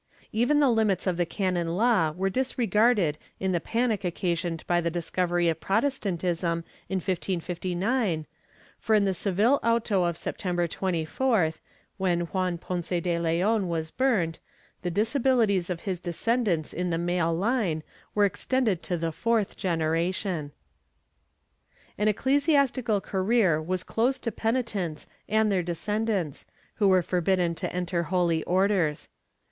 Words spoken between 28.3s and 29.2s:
orders.